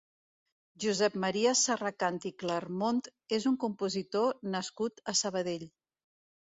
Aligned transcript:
Josep 0.85 1.17
Maria 1.25 1.51
Serracant 1.59 2.17
i 2.31 2.33
Clermont 2.45 3.05
és 3.41 3.49
un 3.53 3.61
compositor 3.67 4.35
nascut 4.57 5.09
a 5.15 5.19
Sabadell. 5.23 5.73